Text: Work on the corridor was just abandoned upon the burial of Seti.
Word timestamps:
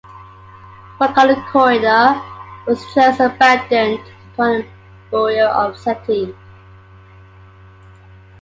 Work 0.99 1.15
on 1.15 1.27
the 1.27 1.35
corridor 1.51 2.19
was 2.65 2.83
just 2.95 3.19
abandoned 3.19 3.99
upon 4.33 4.61
the 4.61 4.65
burial 5.11 5.49
of 5.51 5.77
Seti. 5.77 6.35